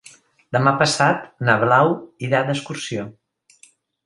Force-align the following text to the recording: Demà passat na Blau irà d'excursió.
Demà 0.55 0.71
passat 0.79 1.27
na 1.49 1.57
Blau 1.65 1.93
irà 2.29 2.41
d'excursió. 2.49 3.07